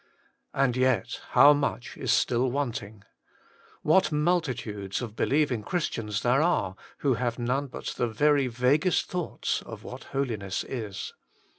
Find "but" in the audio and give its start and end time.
7.67-7.85